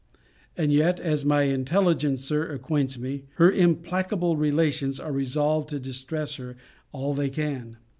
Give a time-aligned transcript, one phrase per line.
[0.57, 6.57] And yet, as my intelligencer acquaints me, her implacable relations are resolved to distress her
[6.91, 7.77] all they can.